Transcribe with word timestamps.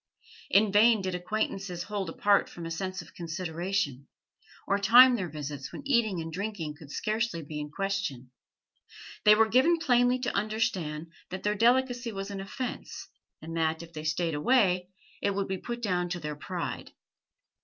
In 0.49 0.71
vain 0.71 1.03
did 1.03 1.13
acquaintances 1.13 1.83
hold 1.83 2.09
apart 2.09 2.49
from 2.49 2.65
a 2.65 2.71
sense 2.71 3.03
of 3.03 3.13
consideration, 3.13 4.07
or 4.65 4.79
time 4.79 5.15
their 5.15 5.29
visits 5.29 5.71
when 5.71 5.83
eating 5.85 6.19
and 6.19 6.33
drinking 6.33 6.73
could 6.73 6.89
scarcely 6.89 7.43
be 7.43 7.59
in 7.59 7.69
question; 7.69 8.31
they 9.25 9.35
were 9.35 9.47
given 9.47 9.77
plainly 9.77 10.17
to 10.17 10.35
understand 10.35 11.11
that 11.29 11.43
their 11.43 11.53
delicacy 11.53 12.11
was 12.11 12.31
an 12.31 12.41
offence, 12.41 13.09
and 13.43 13.55
that, 13.55 13.83
if 13.83 13.93
they 13.93 14.03
stayed 14.03 14.33
away, 14.33 14.89
it 15.21 15.35
would 15.35 15.47
be 15.47 15.59
put 15.59 15.83
down 15.83 16.09
to 16.09 16.19
their 16.19 16.35
pride. 16.35 16.93